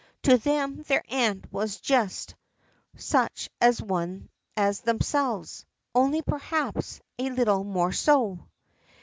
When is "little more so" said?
7.29-8.39